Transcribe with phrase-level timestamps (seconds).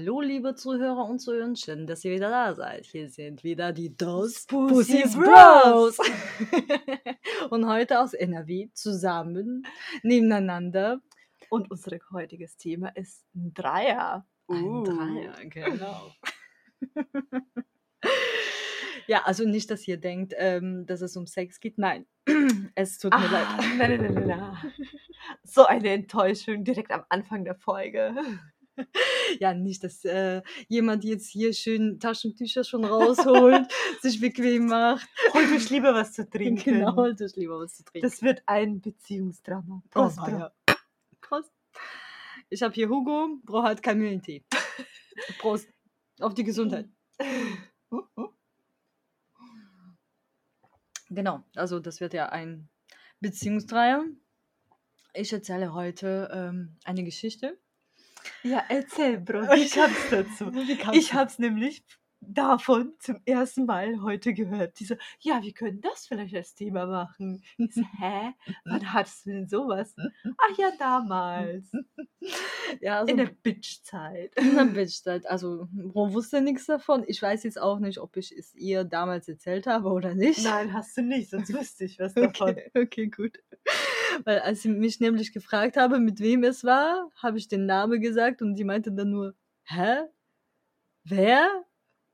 [0.00, 2.86] Hallo, liebe Zuhörer und Zuhörer, schön, dass ihr wieder da seid.
[2.86, 5.98] Hier sind wieder die Dos Pussy Bros.
[7.50, 9.66] Und heute aus NRW zusammen,
[10.04, 11.00] nebeneinander.
[11.50, 14.24] Und unser heutiges Thema ist ein Dreier.
[14.46, 14.84] Ein Uh.
[14.84, 16.12] Dreier, genau.
[19.08, 21.76] ja, also nicht, dass ihr denkt, ähm, dass es um Sex geht.
[21.76, 22.06] Nein,
[22.76, 23.78] es tut mir Ah, leid.
[23.78, 24.72] nein, nein, nein, nein.
[25.42, 28.14] So eine Enttäuschung direkt am Anfang der Folge.
[29.40, 33.66] Ja, nicht, dass äh, jemand jetzt hier schön Taschentücher schon rausholt,
[34.00, 35.06] sich bequem macht.
[35.34, 36.78] Holt euch lieber was zu trinken.
[36.78, 38.08] Genau, holt euch lieber was zu trinken.
[38.08, 39.82] Das wird ein Beziehungsdrama.
[39.84, 40.16] Oh, Prost.
[40.16, 40.48] Bro.
[41.20, 41.52] Prost.
[42.48, 44.42] Ich habe hier Hugo, Bro hat Community.
[45.38, 45.68] Prost.
[46.20, 46.88] Auf die Gesundheit.
[51.10, 52.68] Genau, also das wird ja ein
[53.20, 54.04] Beziehungsdreier.
[55.14, 57.58] Ich erzähle heute ähm, eine Geschichte.
[58.42, 59.42] Ja, erzähl, Bro.
[59.42, 60.50] Wie kam's dazu?
[60.94, 61.84] Ich hab's nämlich
[62.20, 64.80] davon zum ersten Mal heute gehört.
[64.80, 67.42] Diese, ja, wir können das vielleicht als Thema machen.
[67.58, 68.32] Ich so, hä?
[68.64, 69.94] Wann hattest du denn sowas?
[69.98, 71.70] Ach ja, damals.
[72.80, 74.34] ja, also In der Bitch-Zeit.
[74.36, 75.26] in der Bitchzeit.
[75.26, 77.04] Also, Bro wusste nichts davon.
[77.06, 80.42] Ich weiß jetzt auch nicht, ob ich es ihr damals erzählt habe oder nicht.
[80.42, 82.50] Nein, hast du nicht, sonst wüsste ich was davon.
[82.50, 83.38] Okay, okay, gut.
[84.24, 88.00] Weil als sie mich nämlich gefragt habe, mit wem es war, habe ich den Namen
[88.00, 89.34] gesagt und sie meinte dann nur,
[89.64, 90.02] hä?
[91.04, 91.64] Wer?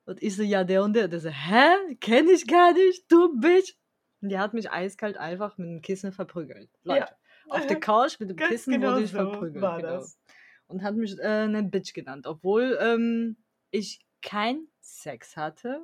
[0.06, 1.08] Und ich so, ja, der und der.
[1.08, 1.94] Der so, hä?
[2.00, 3.74] Kenn ich gar nicht, du Bitch.
[4.20, 6.70] Und die hat mich eiskalt einfach mit dem Kissen verprügelt.
[6.82, 7.14] Leute,
[7.48, 9.62] auf der Couch mit dem Ganz Kissen genau wurde ich so verprügelt.
[9.62, 9.96] war genau.
[9.96, 10.18] das.
[10.66, 13.36] Und hat mich äh, eine Bitch genannt, obwohl ähm,
[13.70, 15.80] ich kein Sex hatte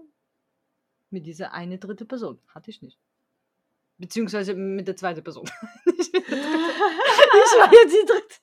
[1.11, 2.39] mit dieser eine dritte Person.
[2.49, 2.99] Hatte ich nicht.
[3.99, 5.49] Beziehungsweise mit der zweiten Person.
[6.13, 8.35] Ich war jetzt die dritte.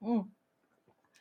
[0.00, 0.22] Mm.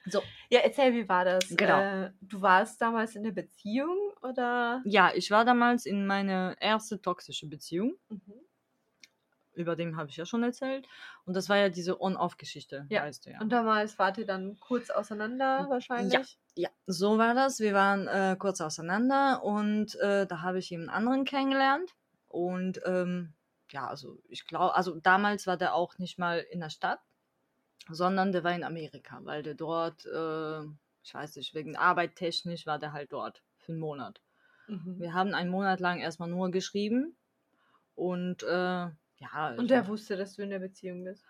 [0.06, 1.48] So, Ja, erzähl, wie war das?
[1.50, 1.80] Genau.
[1.80, 4.82] Äh, du warst damals in der Beziehung oder?
[4.86, 7.96] ja, ich war damals in meine erste toxische Beziehung.
[8.10, 8.34] Mhm.
[9.56, 10.88] Über dem habe ich ja schon erzählt.
[11.26, 13.04] Und das war ja diese On-Off-Geschichte, Ja.
[13.04, 13.40] weißt du ja.
[13.40, 16.40] Und damals wart ihr dann kurz auseinander wahrscheinlich?
[16.56, 17.60] Ja, so war das.
[17.60, 21.94] Wir waren äh, kurz auseinander und äh, da habe ich jemand anderen kennengelernt.
[22.30, 23.34] Und ähm,
[23.74, 27.00] ja, also ich glaube, also damals war der auch nicht mal in der Stadt,
[27.90, 30.62] sondern der war in Amerika, weil der dort, äh,
[31.04, 34.22] ich weiß nicht, wegen Arbeit technisch war der halt dort für einen Monat.
[34.68, 35.00] Mhm.
[35.00, 37.18] Wir haben einen Monat lang erstmal nur geschrieben
[37.96, 38.48] und äh,
[39.18, 41.24] ja, Und der wusste, dass du in der Beziehung bist.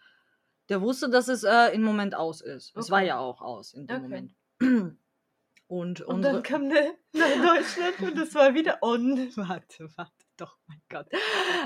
[0.69, 2.75] der wusste, dass es äh, im Moment aus ist.
[2.77, 3.07] Es war Okay.
[3.07, 4.03] ja auch aus in dem Okay.
[4.03, 4.35] Moment.
[5.67, 9.17] Und, Und dann kam der nach Deutschland und das war wieder on.
[9.35, 11.07] Warte, warte, doch, mein Gott.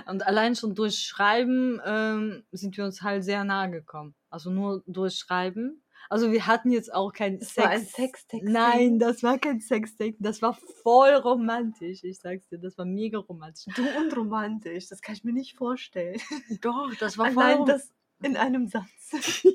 [0.07, 4.16] Und allein schon durch Schreiben ähm, sind wir uns halt sehr nahe gekommen.
[4.29, 5.83] Also nur durch Schreiben.
[6.09, 7.57] Also wir hatten jetzt auch kein Das Sex.
[7.66, 8.47] war ein Sextext.
[8.47, 10.19] Nein, das war kein Sextext.
[10.23, 12.03] Das war voll romantisch.
[12.03, 13.66] Ich sag's dir, das war mega romantisch.
[13.75, 16.19] Du und romantisch, das kann ich mir nicht vorstellen.
[16.61, 17.91] Doch, das war voll Allein das
[18.23, 19.45] in einem Satz.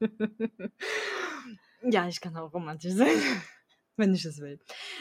[1.82, 3.20] ja, ich kann auch romantisch sein,
[4.00, 4.58] wenn ich es will.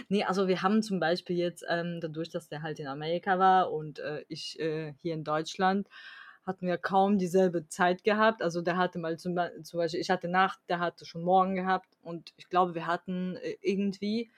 [0.09, 3.71] Nee, also wir haben zum Beispiel jetzt, ähm, dadurch, dass der halt in Amerika war
[3.71, 5.87] und äh, ich äh, hier in Deutschland,
[6.45, 8.41] hatten wir kaum dieselbe Zeit gehabt.
[8.41, 11.89] Also der hatte mal zum, zum Beispiel, ich hatte Nacht, der hatte schon Morgen gehabt
[12.01, 14.29] und ich glaube, wir hatten äh, irgendwie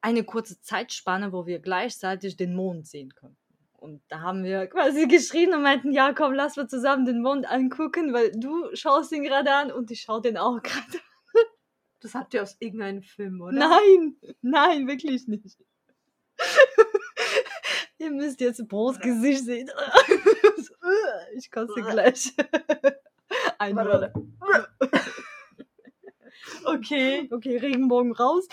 [0.00, 3.36] eine kurze Zeitspanne, wo wir gleichzeitig den Mond sehen konnten.
[3.72, 7.50] Und da haben wir quasi geschrien und meinten, ja, komm, lass wir zusammen den Mond
[7.50, 10.98] angucken, weil du schaust ihn gerade an und ich schaue den auch gerade
[12.00, 13.52] Das habt ihr aus irgendeinem Film, oder?
[13.52, 15.58] Nein, nein, wirklich nicht.
[17.98, 19.70] Ihr müsst jetzt Bros Gesicht sehen.
[21.36, 22.34] ich koste gleich.
[23.58, 24.12] Ein Warte,
[26.64, 27.28] Okay.
[27.32, 28.46] Okay, Regenbogen raus.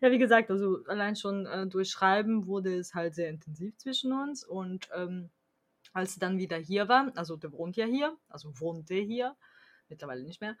[0.00, 4.12] ja, wie gesagt, also allein schon äh, durch Schreiben wurde es halt sehr intensiv zwischen
[4.12, 4.44] uns.
[4.44, 5.30] Und ähm,
[5.92, 9.36] als er dann wieder hier war, also der wohnt ja hier, also wohnte hier,
[9.88, 10.56] mittlerweile nicht mehr,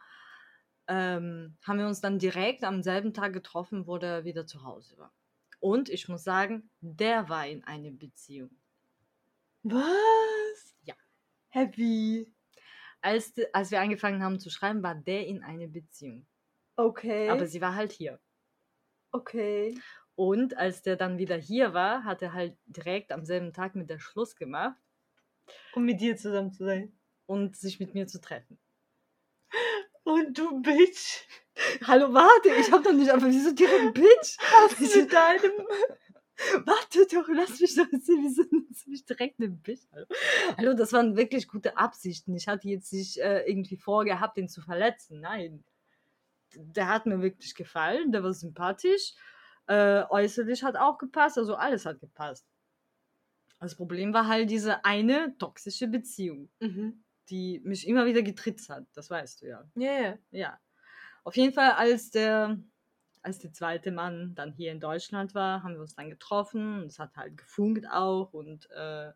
[0.88, 4.98] ähm, haben wir uns dann direkt am selben Tag getroffen, wo der wieder zu Hause
[4.98, 5.12] war.
[5.60, 8.50] Und ich muss sagen, der war in einer Beziehung.
[9.62, 10.76] Was?
[10.82, 10.94] Ja.
[11.48, 12.32] Happy.
[13.00, 16.26] Als, als wir angefangen haben zu schreiben, war der in einer Beziehung.
[16.76, 17.28] Okay.
[17.28, 18.20] Aber sie war halt hier.
[19.12, 19.78] Okay.
[20.14, 23.88] Und als der dann wieder hier war, hat er halt direkt am selben Tag mit
[23.90, 24.76] der Schluss gemacht
[25.74, 26.92] Um mit dir zusammen zu sein.
[27.26, 28.58] und sich mit mir zu treffen.
[30.04, 31.24] Und du Bitch.
[31.84, 34.36] Hallo, warte, ich hab doch nicht einfach wieso direkt Bitch.
[34.38, 35.52] Hast du mit deinem.
[36.64, 39.82] Warte doch, lass mich doch erzählen, wieso nennst du mich direkt eine Bitch?
[39.92, 40.06] Hallo?
[40.56, 42.34] Hallo, das waren wirklich gute Absichten.
[42.34, 45.20] Ich hatte jetzt nicht äh, irgendwie vorgehabt, ihn zu verletzen.
[45.20, 45.62] Nein.
[46.54, 49.14] Der hat mir wirklich gefallen, der war sympathisch.
[49.66, 52.46] Äh, äußerlich hat auch gepasst, also alles hat gepasst.
[53.60, 57.04] Das Problem war halt diese eine toxische Beziehung, Mhm.
[57.30, 58.84] Die mich immer wieder getritzt hat.
[58.94, 59.64] Das weißt du ja.
[59.74, 60.18] Ja, ja.
[60.30, 60.60] Ja.
[61.24, 62.58] Auf jeden Fall, als der,
[63.22, 66.86] als der zweite Mann dann hier in Deutschland war, haben wir uns dann getroffen und
[66.86, 69.12] es hat halt gefunkt auch und äh,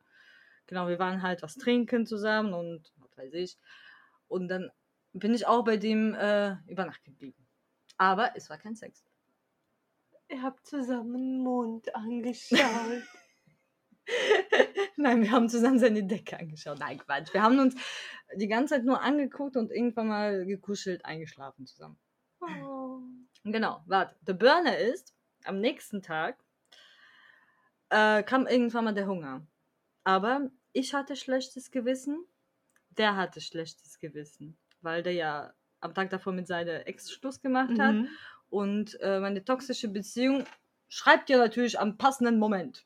[0.66, 3.58] genau, wir waren halt was trinken zusammen und was weiß ich.
[4.28, 4.70] Und dann
[5.12, 7.46] bin ich auch bei dem äh, über Nacht geblieben.
[7.96, 9.04] Aber es war kein Sex.
[10.28, 12.58] Ihr habt zusammen den Mond angeschaut.
[14.96, 16.78] Nein, wir haben zusammen seine Decke angeschaut.
[16.78, 17.32] Nein, Quatsch.
[17.32, 17.74] Wir haben uns
[18.36, 21.98] die ganze Zeit nur angeguckt und irgendwann mal gekuschelt, eingeschlafen zusammen.
[22.40, 23.00] oh.
[23.44, 24.16] Genau, warte.
[24.22, 25.14] Der Burner ist,
[25.44, 26.36] am nächsten Tag
[27.90, 29.46] äh, kam irgendwann mal der Hunger.
[30.04, 32.24] Aber ich hatte schlechtes Gewissen,
[32.90, 37.78] der hatte schlechtes Gewissen, weil der ja am Tag davor mit seiner Ex Schluss gemacht
[37.78, 37.94] hat.
[37.94, 38.08] Mhm.
[38.48, 40.44] Und äh, meine toxische Beziehung
[40.88, 42.85] schreibt ja natürlich am passenden Moment.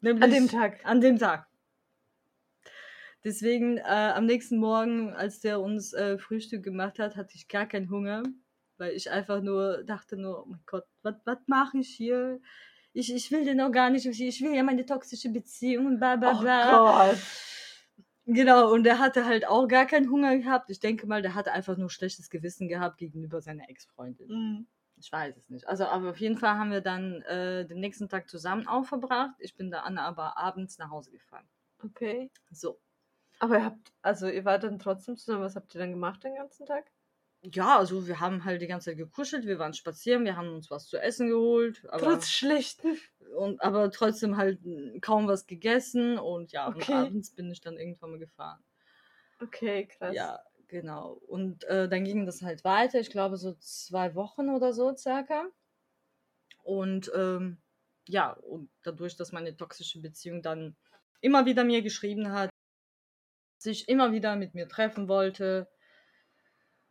[0.00, 0.80] Nämlich An dem Tag.
[0.84, 1.46] An dem Tag.
[3.22, 7.66] Deswegen äh, am nächsten Morgen, als der uns äh, Frühstück gemacht hat, hatte ich gar
[7.66, 8.22] keinen Hunger,
[8.78, 12.40] weil ich einfach nur dachte nur, oh mein Gott, was mache ich hier?
[12.94, 16.16] Ich, ich will den noch gar nicht, ich will ja meine toxische Beziehung und bla
[16.16, 17.10] bla Oh bla.
[17.10, 17.18] Gott.
[18.24, 20.70] Genau, und der hatte halt auch gar keinen Hunger gehabt.
[20.70, 24.28] Ich denke mal, der hatte einfach nur schlechtes Gewissen gehabt gegenüber seiner Ex-Freundin.
[24.28, 24.66] Mhm.
[25.00, 25.66] Ich weiß es nicht.
[25.66, 29.34] Also, aber auf jeden Fall haben wir dann äh, den nächsten Tag zusammen auch verbracht.
[29.38, 31.48] Ich bin da Anna aber abends nach Hause gefahren.
[31.82, 32.30] Okay.
[32.50, 32.78] So.
[33.38, 35.42] Aber ihr habt, also ihr wart dann trotzdem zusammen.
[35.42, 36.90] Was habt ihr dann gemacht den ganzen Tag?
[37.42, 40.70] Ja, also wir haben halt die ganze Zeit gekuschelt, wir waren spazieren, wir haben uns
[40.70, 42.98] was zu essen geholt, Trotz schlechten.
[43.34, 46.92] und, aber trotzdem halt mm, kaum was gegessen und ja, Okay.
[46.92, 48.62] und abends bin ich dann irgendwann mal gefahren.
[49.40, 50.14] Okay, krass.
[50.14, 51.20] Ja, genau.
[51.26, 55.46] Und äh, dann ging das halt weiter, ich glaube so zwei Wochen oder so circa.
[56.62, 57.58] Und ähm,
[58.06, 60.76] ja, und dadurch, dass meine toxische Beziehung dann
[61.20, 62.50] immer wieder mir geschrieben hat,
[63.58, 65.68] sich immer wieder mit mir treffen wollte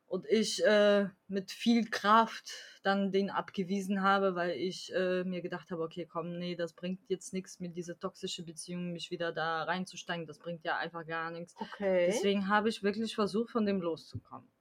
[0.09, 2.51] und ich äh, mit viel Kraft
[2.81, 7.07] dann den abgewiesen habe, weil ich äh, mir gedacht habe, okay, komm, nee, das bringt
[7.09, 11.29] jetzt nichts mit dieser toxischen Beziehung, mich wieder da reinzusteigen, das bringt ja einfach gar
[11.29, 11.55] nichts.
[11.59, 12.07] Okay.
[12.07, 14.51] Deswegen habe ich wirklich versucht, von dem loszukommen.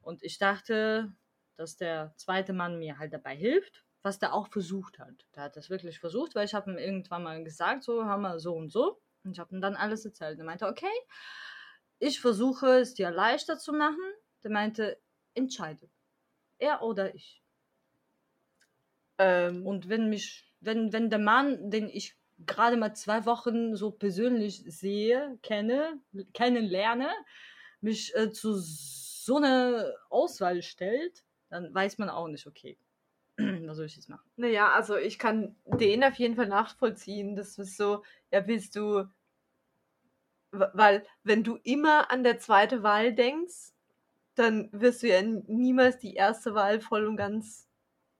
[0.00, 1.14] Und ich dachte,
[1.56, 5.26] dass der zweite Mann mir halt dabei hilft, was der auch versucht hat.
[5.36, 8.40] Der hat das wirklich versucht, weil ich habe ihm irgendwann mal gesagt, so, hör mal,
[8.40, 9.00] so und so.
[9.22, 10.40] Und ich habe ihm dann alles erzählt.
[10.40, 10.90] Er meinte, okay,
[12.00, 14.12] ich versuche es dir leichter zu machen.
[14.44, 14.98] Der meinte,
[15.34, 15.88] entscheide.
[16.58, 17.42] Er oder ich.
[19.18, 22.16] ähm, Und wenn mich, wenn, wenn der Mann, den ich
[22.46, 26.00] gerade mal zwei Wochen so persönlich sehe, kenne,
[26.34, 27.10] kennenlerne,
[27.80, 32.78] mich äh, zu so einer Auswahl stellt, dann weiß man auch nicht, okay,
[33.36, 34.28] was soll ich jetzt machen?
[34.36, 37.36] Naja, also ich kann den auf jeden Fall nachvollziehen.
[37.36, 39.04] Das ist so, ja, willst du,
[40.50, 43.72] weil wenn du immer an der zweite Wahl denkst,
[44.34, 47.68] dann wirst du ja niemals die erste Wahl voll und ganz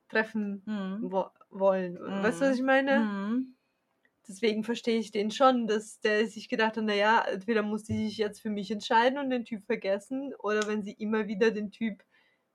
[0.09, 1.13] treffen Mhm.
[1.13, 1.99] wo wollen.
[2.23, 3.11] Weißt du, was ich meine?
[3.13, 3.55] Mhm.
[4.29, 8.19] Deswegen verstehe ich den schon, dass der sich gedacht hat, naja, entweder muss sie sich
[8.19, 12.05] jetzt für mich entscheiden und den Typ vergessen, oder wenn sie immer wieder den Typ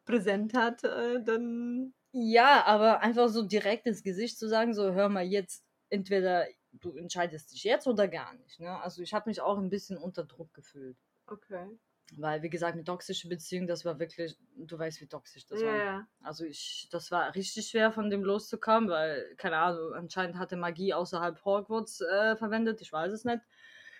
[0.05, 5.09] präsent hat, äh, dann Ja, aber einfach so direkt ins Gesicht zu sagen, so hör
[5.09, 8.59] mal jetzt, entweder du entscheidest dich jetzt oder gar nicht.
[8.59, 8.79] Ne?
[8.81, 10.97] Also ich habe mich auch ein bisschen unter Druck gefühlt.
[11.31, 11.77] Okay.
[12.15, 15.65] Weil, wie gesagt, eine toxische Beziehung, das war wirklich, du weißt, wie toxisch das Ja,
[15.65, 15.83] war.
[15.83, 16.07] ja.
[16.21, 20.93] Also ich, das war richtig schwer, von dem loszukommen, weil, keine Ahnung, anscheinend hatte Magie
[20.93, 23.41] außerhalb Hogwarts äh, verwendet, ich weiß es nicht.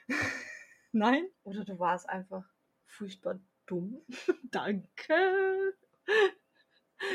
[0.92, 1.30] Nein?
[1.44, 2.46] Oder du warst einfach
[2.86, 4.06] furchtbar dumm.
[4.52, 5.74] Danke.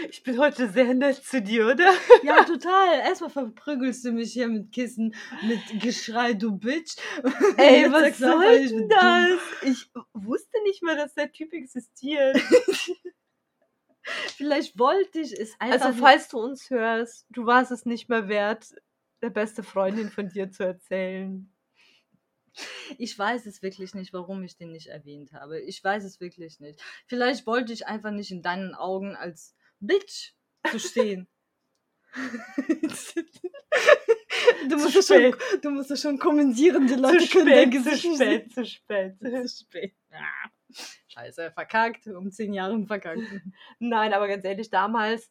[0.08, 1.92] Ich bin heute sehr nett zu dir, oder?
[2.22, 3.00] Ja, total.
[3.00, 6.96] Erstmal verprügelst du mich hier mit Kissen, mit Geschrei, du Bitch.
[7.56, 9.40] Ey, was soll ich denn das?
[9.62, 12.36] Ich wusste nicht mal, dass der Typ existiert.
[14.36, 15.86] Vielleicht wollte ich es einfach.
[15.86, 18.74] Also, falls du uns hörst, du warst es nicht mehr wert,
[19.20, 21.48] der beste Freundin von dir zu erzählen.
[22.98, 25.60] Ich weiß es wirklich nicht, warum ich den nicht erwähnt habe.
[25.60, 26.80] Ich weiß es wirklich nicht.
[27.06, 30.32] Vielleicht wollte ich einfach nicht in deinen Augen als Bitch
[30.70, 31.28] zu stehen.
[34.68, 35.64] du, musst Zu es schon, spät.
[35.64, 38.52] du musst es schon kommentieren, die Leute Zu können dein spät, zu Gesicht nicht spät,
[38.52, 39.16] zu spät.
[39.48, 39.94] Zu spät.
[40.10, 40.86] Ja.
[41.08, 43.20] Scheiße, verkackt, um zehn Jahre verkackt.
[43.78, 45.30] Nein, aber ganz ehrlich, damals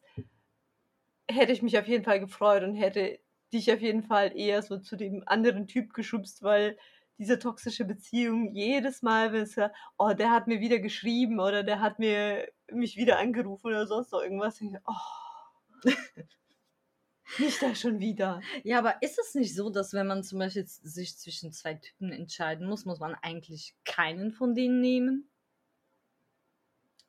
[1.28, 3.18] hätte ich mich auf jeden Fall gefreut und hätte
[3.52, 6.78] dich auf jeden Fall eher so zu dem anderen Typ geschubst, weil
[7.18, 11.62] diese toxische Beziehung jedes Mal, wenn es ja, oh, der hat mir wieder geschrieben oder
[11.62, 14.60] der hat mir mich wieder angerufen oder sonst noch irgendwas.
[14.60, 15.90] Ich, oh,
[17.38, 18.40] nicht da schon wieder.
[18.64, 22.12] Ja, aber ist es nicht so, dass wenn man zum Beispiel sich zwischen zwei Typen
[22.12, 25.28] entscheiden muss, muss man eigentlich keinen von denen nehmen?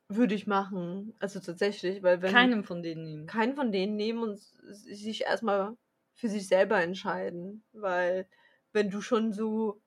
[0.08, 1.14] Würde ich machen.
[1.18, 3.26] Also tatsächlich, weil wenn Keinen von denen nehmen.
[3.26, 5.76] keinen von denen nehmen und sich erstmal
[6.14, 7.64] für sich selber entscheiden.
[7.72, 8.28] Weil
[8.72, 9.80] wenn du schon so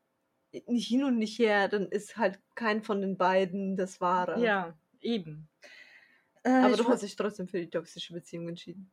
[0.67, 4.43] nicht hin und nicht her, dann ist halt kein von den beiden das Wahre.
[4.43, 5.47] Ja, eben.
[6.43, 8.91] Äh, Aber du hast dich trotzdem für die toxische Beziehung entschieden.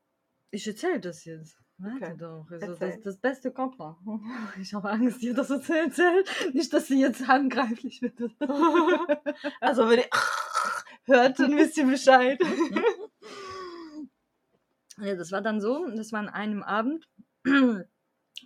[0.51, 1.59] Ich erzähle das jetzt.
[1.79, 2.15] Warte Okay.
[2.17, 2.47] doch.
[2.51, 4.01] Also das, das Beste kommt noch.
[4.61, 6.25] Ich habe Angst, dir das zu erzählen.
[6.53, 8.15] Nicht, dass sie jetzt handgreiflich wird.
[9.61, 10.09] Also wenn ihr
[11.07, 12.41] hört, dann wisst ihr Bescheid.
[14.99, 17.09] Ja, das war dann so, das war an einem Abend.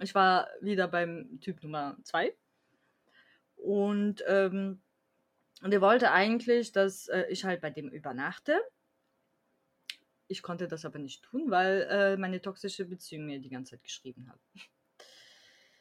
[0.00, 2.34] Ich war wieder beim Typ Nummer zwei
[3.58, 4.80] Und ähm,
[5.62, 8.60] und er wollte eigentlich, dass äh, ich halt bei dem übernachte.
[10.28, 13.82] Ich konnte das aber nicht tun, weil äh, meine toxische Beziehung mir die ganze Zeit
[13.82, 14.38] geschrieben hat.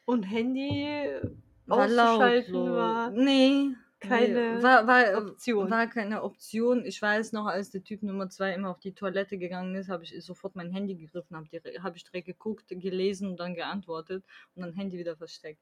[0.04, 1.20] Und Handy
[1.66, 2.76] War auszuschalten lautlos.
[2.76, 3.74] war Nee.
[4.00, 5.70] keine nee, war, war, Option.
[5.70, 6.84] War keine Option.
[6.86, 10.04] Ich weiß noch, als der Typ Nummer zwei immer auf die Toilette gegangen ist, habe
[10.04, 11.48] ich sofort mein Handy gegriffen, habe
[11.82, 15.60] hab ich direkt geguckt, gelesen und dann geantwortet und dann Handy wieder versteckt.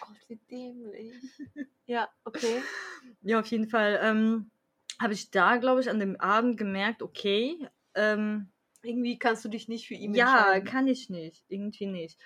[0.00, 1.14] Gott, wie dämlich.
[1.86, 2.62] Ja, okay.
[3.20, 4.50] Ja, auf jeden Fall ähm,
[4.98, 8.48] habe ich da, glaube ich, an dem Abend gemerkt, okay, ähm,
[8.82, 10.64] Irgendwie kannst du dich nicht für ihn ja, entscheiden.
[10.68, 12.18] kann ich nicht, irgendwie nicht.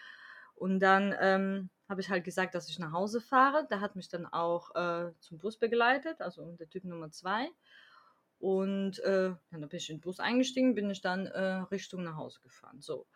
[0.54, 3.66] Und dann ähm, habe ich halt gesagt, dass ich nach Hause fahre.
[3.68, 7.48] Der hat mich dann auch äh, zum Bus begleitet, also der Typ Nummer zwei.
[8.38, 12.16] Und äh, dann bin ich in den Bus eingestiegen, bin ich dann äh, Richtung nach
[12.16, 12.80] Hause gefahren.
[12.80, 13.06] So.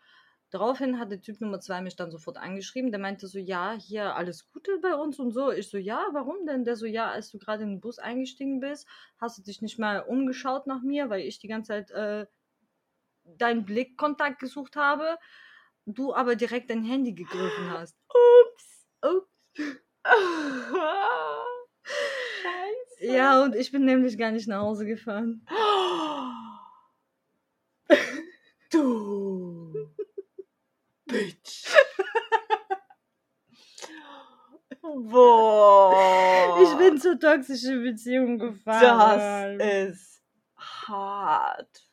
[0.53, 2.93] Daraufhin hat der Typ Nummer zwei mich dann sofort angeschrieben.
[2.93, 5.51] Der meinte so, ja, hier alles Gute bei uns und so.
[5.51, 6.65] Ich so, ja, warum denn?
[6.65, 8.87] Der so, ja, als du gerade in den Bus eingestiegen bist,
[9.19, 12.27] hast du dich nicht mal umgeschaut nach mir, weil ich die ganze Zeit äh,
[13.25, 15.17] deinen Blickkontakt gesucht habe,
[15.87, 17.97] du aber direkt dein Handy gegriffen hast.
[18.11, 18.87] Ups.
[19.01, 19.31] Ups.
[22.43, 23.07] Scheiße.
[23.11, 25.47] Ja, und ich bin nämlich gar nicht nach Hause gefahren.
[28.71, 29.32] Du.
[31.13, 31.67] Bitch.
[34.83, 36.61] Boah.
[36.63, 39.61] Ich bin zur toxischen Beziehung Das gefahren.
[39.61, 40.23] ist
[40.57, 41.89] hart.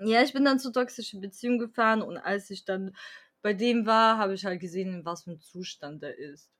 [0.00, 2.94] Ja, ich bin dann zur toxischen Beziehung gefahren und als ich dann
[3.42, 6.50] bei dem war, habe ich halt gesehen, in was für einem Zustand er ist.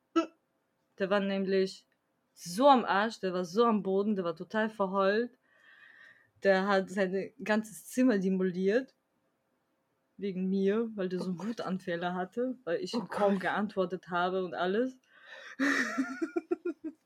[0.98, 1.84] Der war nämlich
[2.32, 5.30] so am Arsch, der war so am Boden, der war total verheult.
[6.42, 8.94] Der hat sein ganzes Zimmer demoliert.
[10.18, 14.54] Wegen mir, weil der so Wutanfälle hatte, weil ich Oh ihm kaum geantwortet habe und
[14.54, 14.96] alles.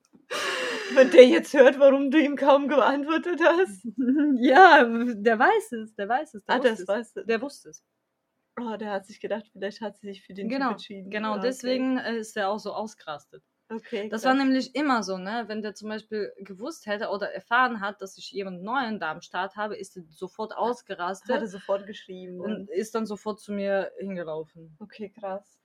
[0.94, 3.86] Wenn der jetzt hört, warum du ihm kaum geantwortet hast.
[4.40, 6.44] ja, der weiß es, der weiß es.
[6.44, 6.88] Der Ah, wusste das es.
[6.88, 7.24] weißt du.
[7.24, 7.82] Der wusste es.
[8.60, 11.10] Oh, der hat sich gedacht, vielleicht hat sie sich für den Genau, Typ entschieden.
[11.10, 11.46] genau, Ah, okay.
[11.46, 13.42] deswegen äh, ist er auch so ausgerastet.
[13.70, 14.26] Okay, Das krass.
[14.26, 15.44] war nämlich immer so, ne?
[15.48, 19.20] Wenn der zum Beispiel gewusst hätte oder erfahren hat, dass ich jemand Neuen da am
[19.22, 20.56] Start habe, ist er sofort
[21.30, 22.36] Hat er ausgerastet sofort geschrieben.
[22.36, 24.80] und ist dann sofort zu mir hingelaufen.
[24.80, 25.58] okay, krass.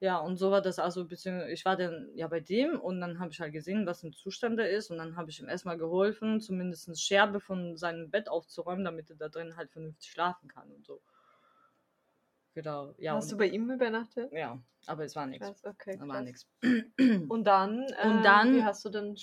[0.00, 3.18] Ja, und so war das also, beziehungsweise ich war dann ja bei dem und dann
[3.18, 5.78] habe ich halt gesehen, was im Zustand er ist und dann habe ich ihm erstmal
[5.78, 10.70] geholfen, zumindest Scherbe von seinem Bett aufzuräumen, damit er da drin halt vernünftig schlafen kann
[10.70, 11.00] und so.
[12.56, 13.14] Genau, ja.
[13.14, 14.32] Hast du bei ihm übernachtet?
[14.32, 15.62] ja, aber es war nichts.
[15.62, 16.46] Okay, war nichts.
[17.28, 19.14] Und dann, Und ähm, dann- wie hast du dann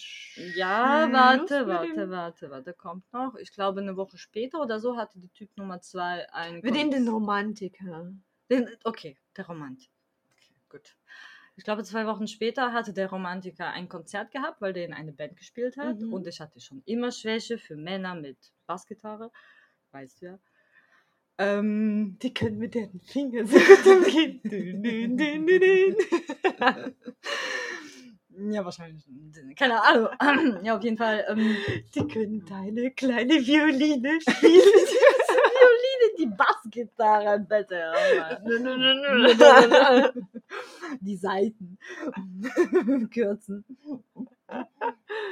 [0.55, 3.33] Ja, warte, warte, warte, warte, kommt noch.
[3.37, 6.61] Ich glaube, eine Woche später oder so hatte die Typ Nummer zwei einen.
[6.61, 8.13] Wir nehmen den Romantiker.
[8.51, 9.91] den Okay, der Romantiker.
[10.31, 10.95] Okay, gut.
[11.55, 15.11] Ich glaube, zwei Wochen später hatte der Romantiker ein Konzert gehabt, weil der in eine
[15.11, 15.99] Band gespielt hat.
[15.99, 16.13] Mhm.
[16.13, 18.37] Und ich hatte schon immer Schwäche für Männer mit
[18.67, 19.31] Bassgitarre.
[19.91, 20.39] Weißt du ja.
[21.37, 24.39] Ähm, Die können mit den Fingern so gut umgehen.
[24.43, 24.83] Dün,
[25.17, 25.95] dün, dün,
[28.51, 29.05] ja, wahrscheinlich.
[29.55, 30.63] Keine Ahnung.
[30.63, 31.23] ja, auf jeden Fall.
[31.27, 31.55] Ähm,
[31.93, 34.61] Die können deine kleine Violine spielen.
[35.53, 37.91] Violine, die Bassgitarre, bitte.
[37.91, 38.41] Alter.
[40.99, 41.77] die Seiten
[43.13, 43.63] kürzen.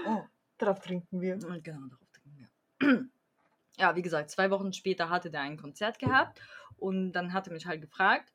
[0.05, 0.24] Oh,
[0.58, 1.38] Darauf trinken wir.
[1.38, 3.10] genau, darauf trinken wir.
[3.82, 6.40] Ja, wie gesagt, zwei Wochen später hatte der ein Konzert gehabt
[6.78, 8.32] und dann hatte mich halt gefragt,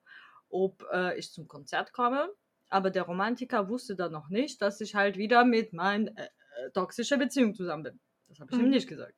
[0.49, 2.31] ob äh, ich zum Konzert komme.
[2.69, 6.25] Aber der Romantiker wusste dann noch nicht, dass ich halt wieder mit meiner äh,
[6.67, 8.01] äh, toxischen Beziehung zusammen bin.
[8.29, 8.71] Das habe ich ihm Mhm.
[8.71, 9.15] nicht gesagt,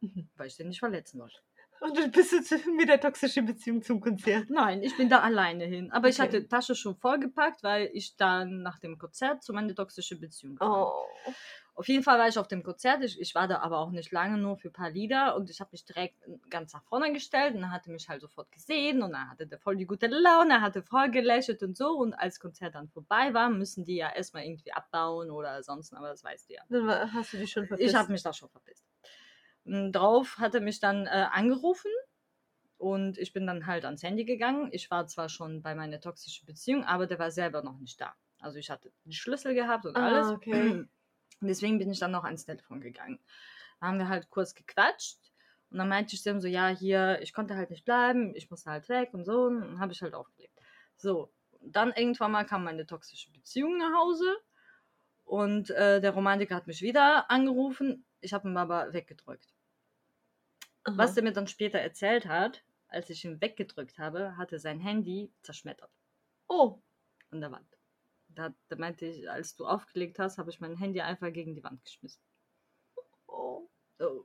[0.00, 0.28] Mhm.
[0.36, 1.38] weil ich den nicht verletzen wollte.
[1.80, 4.50] Und du bist jetzt mit der toxischen Beziehung zum Konzert.
[4.50, 5.90] Nein, ich bin da alleine hin.
[5.92, 6.28] Aber ich Okay.
[6.28, 10.56] hatte die Tasche schon vollgepackt, weil ich dann nach dem Konzert zu meiner toxischen Beziehung
[10.56, 10.70] kam.
[10.72, 10.92] Oh.
[11.74, 13.02] Auf jeden Fall war ich auf dem Konzert.
[13.04, 15.34] Ich, ich war da aber auch nicht lange, nur für ein paar Lieder.
[15.36, 16.16] Und ich habe mich direkt
[16.50, 17.54] ganz nach vorne gestellt.
[17.54, 19.02] Und er hatte mich halt sofort gesehen.
[19.02, 20.54] Und er hatte da voll die gute Laune.
[20.54, 21.92] Er hatte voll gelächelt und so.
[21.92, 25.94] Und als Konzert dann vorbei war, müssen die ja erstmal irgendwie abbauen oder sonst.
[25.94, 26.62] Aber das weißt du ja.
[26.68, 27.88] Dann hast du dich schon verpisst.
[27.88, 28.84] Ich habe mich da schon verpisst.
[29.92, 31.90] Drauf hat er mich dann äh, angerufen
[32.78, 34.68] und ich bin dann halt ans Handy gegangen.
[34.72, 38.14] Ich war zwar schon bei meiner toxischen Beziehung, aber der war selber noch nicht da.
[38.40, 40.28] Also ich hatte die Schlüssel gehabt und Ah, alles.
[40.28, 40.70] okay.
[41.40, 43.18] Und deswegen bin ich dann noch ans Telefon gegangen.
[43.80, 45.18] Da haben wir halt kurz gequatscht
[45.70, 48.70] und dann meinte ich dem so, ja, hier, ich konnte halt nicht bleiben, ich musste
[48.70, 49.44] halt weg und so.
[49.44, 50.58] Und dann habe ich halt aufgelegt.
[50.96, 54.36] So, dann irgendwann mal kam meine toxische Beziehung nach Hause
[55.24, 58.04] und äh, der Romantiker hat mich wieder angerufen.
[58.20, 59.54] Ich habe ihn aber weggedrückt.
[60.84, 60.96] Aha.
[60.98, 65.30] Was er mir dann später erzählt hat, als ich ihn weggedrückt habe, hatte sein Handy
[65.42, 65.90] zerschmettert
[66.48, 66.78] Oh.
[67.30, 67.66] an der Wand.
[68.28, 71.62] Da, da meinte ich, als du aufgelegt hast, habe ich mein Handy einfach gegen die
[71.64, 72.22] Wand geschmissen.
[73.26, 73.68] Oh.
[73.98, 74.24] Oh.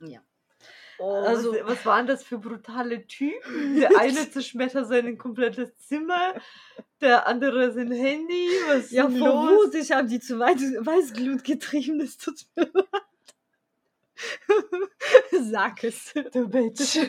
[0.00, 0.20] Ja.
[0.98, 3.76] Oh, Also- was, was waren das für brutale Typen?
[3.80, 6.34] Der eine zerschmettert sein komplettes Zimmer,
[7.00, 8.48] der andere sein Handy.
[8.68, 9.48] Was Ja, vor?
[9.48, 13.02] Wut, ich habe die zu Weißglut getrieben, das tut mir leid.
[15.50, 16.12] Sag es.
[16.32, 16.98] Du Bitch.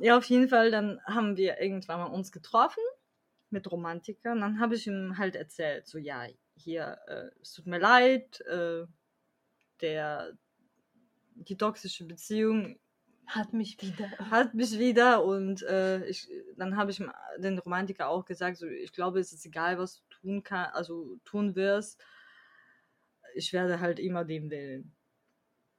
[0.00, 2.82] Ja, auf jeden Fall, dann haben wir irgendwann mal uns getroffen
[3.50, 4.40] mit Romantikern.
[4.40, 8.86] Dann habe ich ihm halt erzählt, so ja, hier, äh, es tut mir leid, äh,
[9.80, 10.32] der,
[11.34, 12.78] die toxische Beziehung
[13.26, 14.08] Hat mich wieder.
[14.30, 17.02] hat mich wieder und äh, ich, dann habe ich
[17.38, 21.18] den Romantiker auch gesagt, so, ich glaube, es ist egal, was du tun kann, also
[21.24, 22.00] tun wirst,
[23.38, 24.94] ich werde halt immer dem wählen.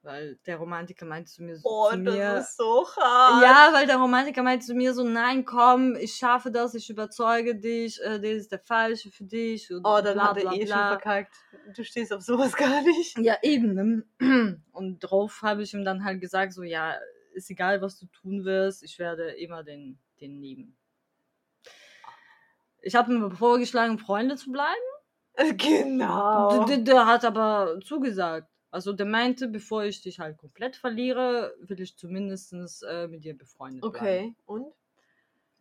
[0.02, 3.44] Weil der Romantiker meinte zu mir, so- Oh, zu mir das ist so hart.
[3.44, 7.56] ja, weil der Romantiker meinte zu mir so, nein, komm, ich schaffe das, ich überzeuge
[7.60, 9.70] dich, äh, der ist der Falsche für dich.
[9.70, 10.88] Und Oh, dann bla, hat er bla, eh schon bla.
[10.98, 11.36] verkackt.
[11.76, 13.18] Du stehst auf sowas gar nicht.
[13.18, 13.74] Ja, eben.
[14.20, 14.64] ne?
[14.72, 16.96] Und drauf habe ich ihm dann halt gesagt, so, ja,
[17.34, 20.78] ist egal, was du tun wirst, ich werde immer den, den nehmen.
[22.82, 24.80] Ich habe ihm vorgeschlagen, Freunde zu bleiben.
[25.58, 26.66] Genau.
[26.66, 28.50] Der, der hat aber zugesagt.
[28.72, 33.38] Also der meinte, bevor ich dich halt komplett verliere, will ich zumindest äh, mit dir
[33.38, 33.96] befreundet bleiben.
[33.96, 34.74] Okay, und?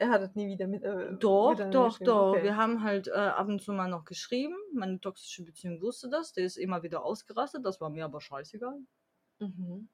[0.01, 0.85] Er hat es nie wieder mit.
[0.85, 2.31] Äh, Doch, miteinander doch, doch.
[2.31, 2.45] Okay.
[2.45, 4.55] Wir haben halt äh, ab und zu mal noch geschrieben.
[4.73, 6.33] Meine toxische Beziehung wusste das.
[6.33, 7.65] Der ist immer wieder ausgerastet.
[7.65, 8.79] Das war mir aber scheißegal.
[9.41, 9.89] Mhm.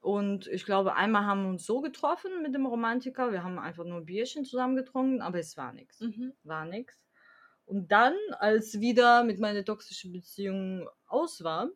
[0.00, 3.32] Und ich glaube, einmal haben wir uns so getroffen mit dem Romantiker.
[3.32, 6.00] Wir haben einfach nur ein Bierchen zusammen getrunken, aber es war nichts.
[6.00, 6.32] Mhm.
[6.44, 6.96] War nichts.
[7.72, 11.70] Und dann, als wieder mit meiner toxischen Beziehung aus war,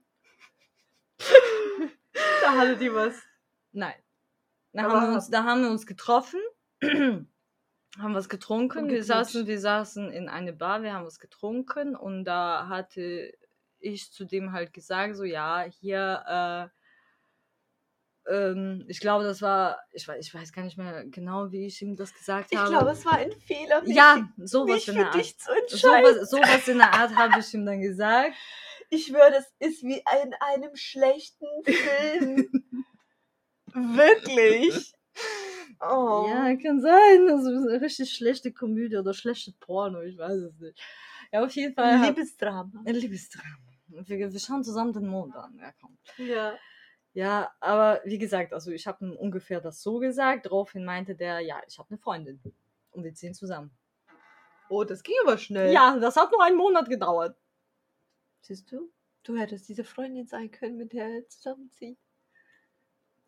[2.43, 3.15] Da hatte die was.
[3.73, 3.95] nein.
[4.75, 6.39] Da Aber haben, wir uns, da haben wir uns getroffen,
[6.83, 7.29] haben
[7.99, 8.91] was getrunken.
[8.91, 13.33] Wir saßen, wir saßen in eine Bar, wir haben was getrunken und da hatte
[13.79, 16.76] ich zu dem halt gesagt, so ja, hier, äh,
[18.29, 21.81] ähm, ich glaube, das war, ich weiß, ich weiß gar nicht mehr genau, wie ich
[21.83, 22.71] ihm das gesagt Ich habe.
[22.71, 23.83] glaube, es war ein Fehler.
[23.87, 25.15] ja, sowas in der Art.
[25.15, 25.51] dich zu.
[25.69, 28.35] Sowas, sowas in der Art habe ich ihm dann gesagt.
[28.91, 32.49] Ich schwöre, das ist wie in einem schlechten Film.
[33.73, 34.93] Wirklich.
[35.81, 36.27] Oh.
[36.29, 37.29] Ja, kann sein.
[37.29, 40.81] Also eine richtig schlechte Komödie oder schlechte Porno, ich weiß es nicht.
[41.33, 41.85] Ja, auf jeden Fall.
[41.85, 42.83] Ein Liebesdrama.
[42.85, 43.57] Ein Liebesdrama.
[43.89, 45.59] Wir, wir schauen zusammen den Mond an.
[45.61, 45.99] Ja, komm.
[46.19, 46.55] Ja.
[47.17, 50.45] Ja, aber wie gesagt, also ich habe ihm ungefähr das so gesagt.
[50.45, 52.43] Daraufhin meinte der, ja, ich habe eine Freundin.
[52.91, 53.71] Und wir ziehen zusammen.
[54.69, 55.73] Oh, das ging aber schnell.
[55.73, 57.39] Ja, das hat nur einen Monat gedauert.
[58.43, 58.93] Siehst du?
[59.23, 61.99] Du hättest diese Freundin sein können, mit der er zusammenzieht.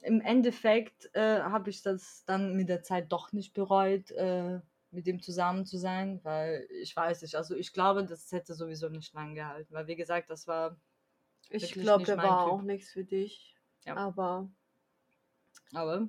[0.00, 5.06] Im Endeffekt äh, habe ich das dann mit der Zeit doch nicht bereut, äh, mit
[5.06, 9.14] dem zusammen zu sein, weil ich weiß nicht, also ich glaube, das hätte sowieso nicht
[9.14, 10.78] lang gehalten, weil wie gesagt, das war
[11.48, 12.52] Ich glaube, der war Typ.
[12.52, 13.57] auch nichts für dich.
[13.84, 13.96] Ja.
[13.96, 14.48] Aber
[15.74, 16.08] aber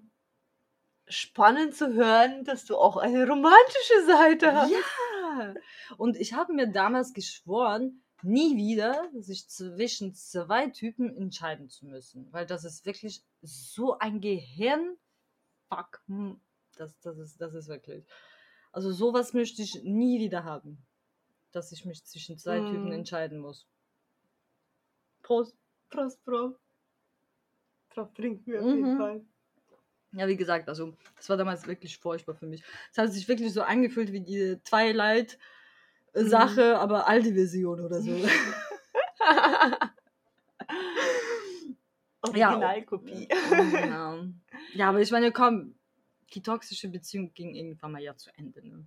[1.08, 4.71] spannend zu hören, dass du auch eine romantische Seite hast.
[4.71, 5.53] Ja!
[5.97, 12.32] Und ich habe mir damals geschworen, nie wieder sich zwischen zwei Typen entscheiden zu müssen.
[12.32, 16.01] Weil das ist wirklich so ein Gehirnfuck.
[16.08, 16.39] Hm,
[16.77, 18.05] Das, das, ist, das ist wirklich.
[18.71, 20.86] Also sowas möchte ich nie wieder haben.
[21.51, 22.93] Dass ich mich zwischen zwei Typen Mm.
[22.93, 23.65] entscheiden muss.
[25.23, 25.58] Prost.
[25.89, 26.55] Prost, Bro.
[27.93, 28.97] Drauf trinken wir auf jeden Mhm.
[28.97, 29.21] Fall.
[30.13, 32.63] Ja, wie gesagt, also das war damals wirklich furchtbar für mich.
[32.91, 38.12] Es hat sich wirklich so angefühlt wie die Twilight-Sache, aber alte Version oder so.
[42.21, 43.28] Originalkopie.
[43.71, 44.25] genau.
[44.73, 45.75] Ja, aber ich meine, komm,
[46.34, 48.65] die toxische Beziehung ging irgendwann mal ja zu Ende.
[48.67, 48.86] Ne?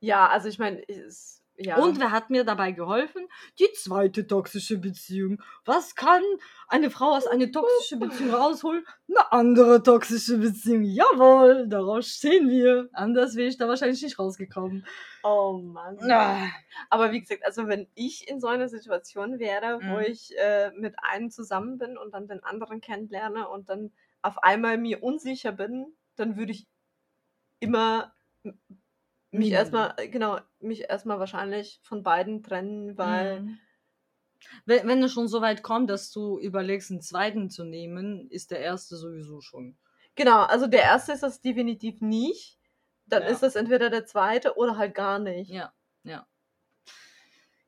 [0.00, 1.76] Ja, also ich meine, es- ja.
[1.76, 3.28] Und wer hat mir dabei geholfen?
[3.58, 5.42] Die zweite toxische Beziehung.
[5.64, 6.22] Was kann
[6.68, 8.84] eine Frau aus einer toxischen Beziehung rausholen?
[9.08, 10.82] Eine andere toxische Beziehung.
[10.82, 12.88] Jawohl, darauf stehen wir.
[12.92, 14.86] Anders wäre ich da wahrscheinlich nicht rausgekommen.
[15.22, 15.98] oh Mann.
[16.10, 16.48] Ah.
[16.88, 20.04] Aber wie gesagt, also wenn ich in so einer Situation wäre, wo Mhm.
[20.06, 23.92] ich äh, mit einem zusammen bin und dann den anderen kennenlerne und dann
[24.22, 26.66] auf einmal mir unsicher bin, dann würde ich
[27.58, 28.12] immer
[29.32, 33.58] mich erstmal, äh, genau, mich erstmal wahrscheinlich von beiden trennen, weil Mhm.
[34.64, 38.50] Wenn, wenn es schon so weit kommt, dass du überlegst, einen zweiten zu nehmen, ist
[38.50, 39.76] der erste sowieso schon.
[40.14, 42.58] genau, also der erste ist das definitiv nicht.
[43.06, 43.28] Dann Ja.
[43.28, 45.50] ist das entweder der zweite oder halt gar nicht.
[45.50, 45.72] Ja,
[46.04, 46.26] ja.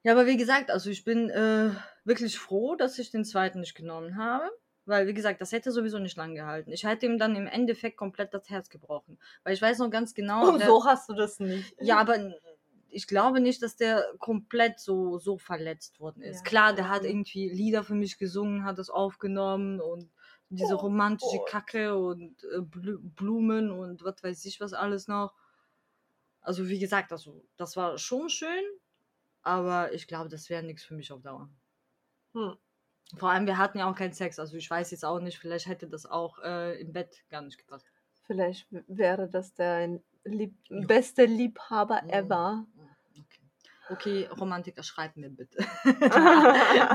[0.05, 1.71] Ja, aber wie gesagt, also ich bin äh,
[2.05, 4.51] wirklich froh, dass ich den zweiten nicht genommen habe.
[4.85, 6.73] Weil, wie gesagt, das hätte sowieso nicht lang gehalten.
[6.73, 9.19] Ich hätte ihm dann im Endeffekt komplett das Herz gebrochen.
[9.45, 10.49] Weil ich weiß noch ganz genau.
[10.55, 11.75] Und der- so hast du das nicht.
[11.81, 12.35] Ja, aber
[12.89, 16.39] ich glaube nicht, dass der komplett so, so verletzt worden ist.
[16.39, 20.11] Ja, Klar, der hat irgendwie Lieder für mich gesungen, hat es aufgenommen und
[20.51, 21.49] diese Oh romantische Gott.
[21.49, 25.33] Kacke und äh, Blu- Blumen und was weiß ich was alles noch.
[26.41, 28.65] Also wie gesagt, also das war schon schön,
[29.43, 31.49] aber ich glaube, das wäre nichts für mich auf Dauer.
[32.35, 32.57] Hm.
[33.17, 35.67] Vor allem, wir hatten ja auch keinen Sex, also ich weiß jetzt auch nicht, vielleicht
[35.67, 37.87] hätte das auch äh, im Bett gar nicht gepasst.
[38.27, 40.87] Vielleicht wäre das dein Lieb Ja.
[40.87, 42.11] bester Liebhaber Mhm.
[42.11, 42.67] ever.
[43.19, 43.41] Okay.
[43.91, 45.59] Okay, Romantiker, schreib mir bitte.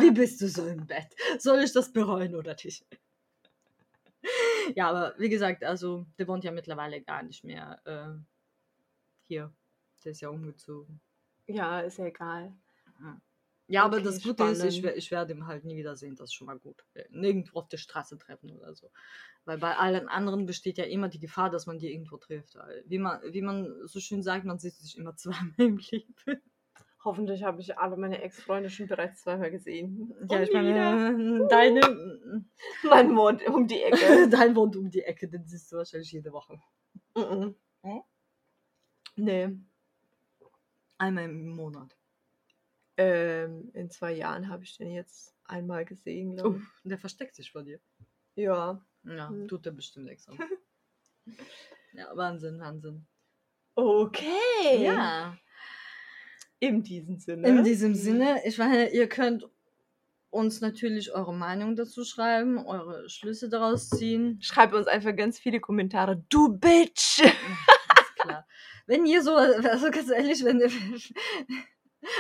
[0.01, 1.07] Wie bist du so im Bett?
[1.37, 2.85] Soll ich das bereuen oder nicht?
[4.75, 8.17] ja, aber wie gesagt, also der wohnt ja mittlerweile gar nicht mehr äh,
[9.27, 9.53] hier.
[10.03, 10.99] Der ist ja umgezogen.
[11.47, 12.53] Ja, ist ja egal.
[13.69, 14.97] Ja, aber Okay, das Gute ist, ich, spannend.
[14.97, 16.15] ich werde ihn halt nie wiedersehen.
[16.15, 16.85] Das ist schon mal gut.
[16.93, 18.89] Äh, Nirgendwo auf der Straße treffen oder so.
[19.45, 22.57] Weil bei allen anderen besteht ja immer die Gefahr, dass man die irgendwo trifft.
[22.85, 26.15] Wie, man, wie man so schön sagt, man sieht sich immer zweimal im Leben.
[27.03, 30.13] Hoffentlich habe ich alle meine Ex-Freunde schon bereits zweimal gesehen.
[30.29, 30.91] Ja, Und ich nie wieder.
[30.95, 32.49] meine, deine,
[32.83, 34.27] Mein Mond um die Ecke.
[34.29, 36.59] dein wohnt um die Ecke, den siehst du wahrscheinlich jede Woche.
[37.15, 37.55] Mhm.
[37.83, 38.01] Hä?
[39.15, 39.49] Nee.
[40.97, 41.95] Einmal im Monat.
[42.97, 47.51] Ähm, in zwei Jahren habe ich den jetzt einmal gesehen, glaube Uff, der versteckt sich
[47.51, 47.79] vor dir.
[48.35, 48.43] ich.
[48.43, 48.81] Ja.
[49.03, 49.47] Ja, Hm.
[49.47, 50.33] tut er bestimmt extra.
[51.93, 53.05] ja, Wahnsinn, Wahnsinn.
[53.75, 54.83] Okay.
[54.83, 55.37] Ja.
[56.59, 57.47] In diesem Sinne.
[57.47, 59.47] In diesem Sinne, ich meine, ihr könnt
[60.31, 64.39] uns natürlich eure Meinung dazu schreiben, eure Schlüsse daraus ziehen.
[64.41, 66.23] Schreibt uns einfach ganz viele Kommentare.
[66.29, 67.19] Du Bitch!
[67.19, 68.45] Ist klar.
[68.87, 70.59] Wenn ihr so, also ganz ehrlich, wenn,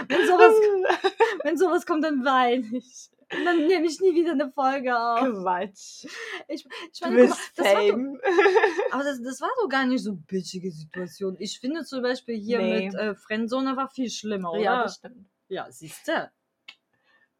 [0.07, 0.53] wenn, sowas,
[1.43, 3.09] wenn sowas kommt, dann weine ich.
[3.29, 5.19] Und dann nehme ich nie wieder eine Folge auf.
[5.19, 6.05] Quatsch.
[6.47, 8.21] Ich, ich Du meine, guck mal, bist das war doch, Fame.
[8.91, 11.35] aber das, das war doch gar nicht so bitchige Situation.
[11.39, 12.85] Ich finde zum Beispiel hier Nee.
[12.85, 14.61] mit äh, Friendzone war viel schlimmer, oder?
[14.61, 15.25] Ja, das stimmt.
[15.49, 16.31] ja siehst du.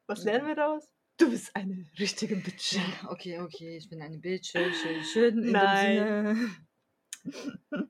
[0.07, 0.83] Was lernen wir daraus?
[1.17, 2.73] Du bist eine richtige Bitch.
[2.73, 4.51] Ja, okay, okay, ich bin eine Bitch.
[4.51, 5.43] Schön, schön, schön.
[5.43, 6.55] In Nein.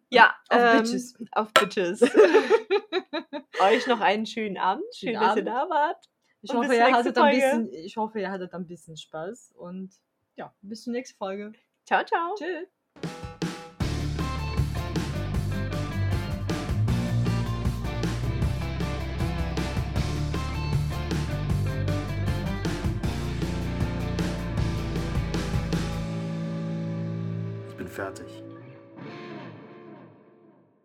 [0.09, 1.15] Ja, Auf ähm, Bitches.
[1.31, 2.01] Auf Bitches.
[3.59, 4.83] Euch noch einen schönen Abend.
[4.93, 5.47] Schön, Schönen dass ihr Abend.
[5.47, 6.05] da wart.
[6.41, 9.93] Ich hoffe, ihr hattet ein bisschen, ich hoffe, ihr hattet ein bisschen Spaß und
[10.35, 11.51] ja, bis zur nächsten Folge.
[11.85, 12.35] Ciao, ciao.
[12.35, 12.67] Tschüss.
[27.69, 28.26] Ich bin fertig.